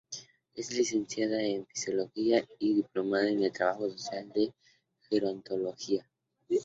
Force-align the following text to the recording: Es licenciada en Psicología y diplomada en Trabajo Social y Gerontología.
Es 0.55 0.71
licenciada 0.75 1.43
en 1.43 1.67
Psicología 1.71 2.43
y 2.57 2.73
diplomada 2.73 3.29
en 3.29 3.51
Trabajo 3.53 3.87
Social 3.91 4.31
y 4.33 4.51
Gerontología. 5.11 6.09